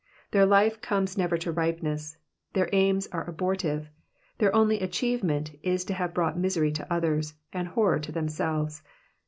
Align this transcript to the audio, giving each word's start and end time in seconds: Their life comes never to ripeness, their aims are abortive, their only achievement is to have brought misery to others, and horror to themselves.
Their 0.31 0.47
life 0.47 0.81
comes 0.81 1.15
never 1.15 1.37
to 1.37 1.51
ripeness, 1.51 2.17
their 2.53 2.69
aims 2.73 3.05
are 3.11 3.23
abortive, 3.29 3.87
their 4.39 4.51
only 4.55 4.79
achievement 4.79 5.55
is 5.61 5.85
to 5.85 5.93
have 5.93 6.11
brought 6.15 6.39
misery 6.39 6.71
to 6.71 6.91
others, 6.91 7.35
and 7.53 7.67
horror 7.67 7.99
to 7.99 8.11
themselves. 8.11 8.81